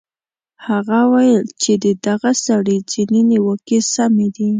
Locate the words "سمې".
3.93-4.27